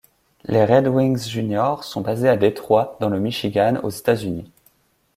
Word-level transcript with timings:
Les 0.45 0.65
Red 0.65 0.87
Wings 0.87 1.29
Junior 1.29 1.83
sont 1.83 2.01
basés 2.01 2.27
à 2.27 2.35
Détroit 2.35 2.97
dans 2.99 3.09
le 3.09 3.19
Michigan 3.19 3.77
aux 3.83 3.91
États-Unis. 3.91 4.49